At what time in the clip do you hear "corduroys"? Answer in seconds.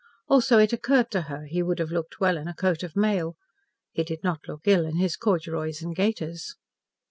5.15-5.83